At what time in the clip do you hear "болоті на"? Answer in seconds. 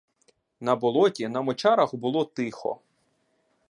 0.75-1.41